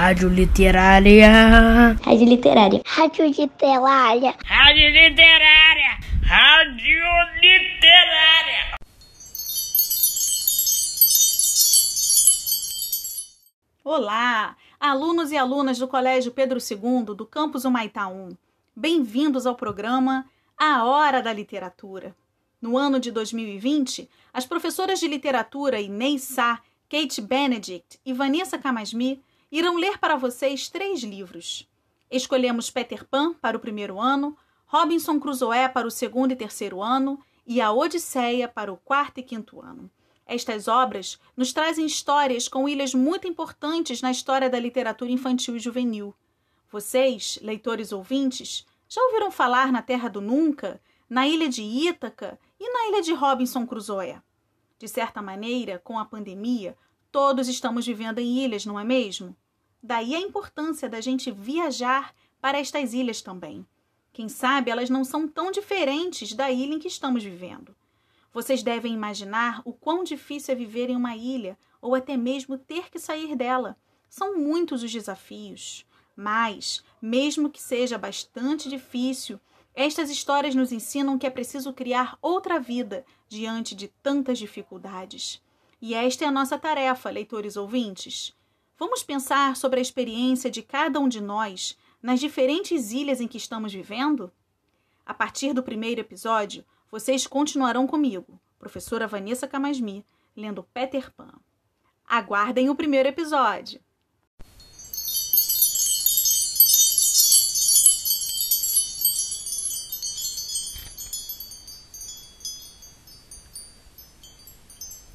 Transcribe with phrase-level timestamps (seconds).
[0.00, 1.28] Rádio Literária.
[2.02, 2.80] Rádio Literária.
[2.86, 4.34] Rádio Literária.
[4.46, 5.98] Rádio Literária.
[6.22, 7.04] Rádio
[7.38, 8.78] Literária.
[13.84, 18.34] Olá, alunos e alunas do Colégio Pedro II do campus Humaitá 1.
[18.74, 20.24] Bem-vindos ao programa
[20.56, 22.16] A Hora da Literatura.
[22.58, 26.58] No ano de 2020, as professoras de literatura Inês Sá,
[26.88, 29.20] Kate Benedict e Vanessa Camasmi
[29.50, 31.68] irão ler para vocês três livros.
[32.10, 37.18] Escolhemos Peter Pan para o primeiro ano, Robinson Crusoe para o segundo e terceiro ano
[37.46, 39.90] e A Odisseia para o quarto e quinto ano.
[40.24, 45.58] Estas obras nos trazem histórias com ilhas muito importantes na história da literatura infantil e
[45.58, 46.14] juvenil.
[46.70, 52.72] Vocês, leitores ouvintes, já ouviram falar na Terra do Nunca, na ilha de Ítaca e
[52.72, 54.20] na ilha de Robinson Crusoe?
[54.78, 56.76] De certa maneira, com a pandemia,
[57.10, 59.36] todos estamos vivendo em ilhas, não é mesmo?
[59.82, 63.66] Daí a importância da gente viajar para estas ilhas também.
[64.12, 67.74] Quem sabe elas não são tão diferentes da ilha em que estamos vivendo.
[68.32, 72.90] Vocês devem imaginar o quão difícil é viver em uma ilha ou até mesmo ter
[72.90, 73.76] que sair dela.
[74.08, 75.86] São muitos os desafios.
[76.14, 79.40] Mas, mesmo que seja bastante difícil,
[79.74, 85.40] estas histórias nos ensinam que é preciso criar outra vida diante de tantas dificuldades.
[85.80, 88.36] E esta é a nossa tarefa, leitores ouvintes.
[88.80, 93.36] Vamos pensar sobre a experiência de cada um de nós nas diferentes ilhas em que
[93.36, 94.32] estamos vivendo?
[95.04, 100.02] A partir do primeiro episódio, vocês continuarão comigo, professora Vanessa Camasmi,
[100.34, 101.34] lendo Peter Pan.
[102.08, 103.82] Aguardem o primeiro episódio!